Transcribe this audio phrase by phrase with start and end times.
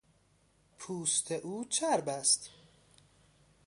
[0.77, 2.49] پوست او چرب است.